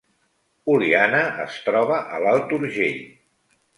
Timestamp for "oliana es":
0.75-1.59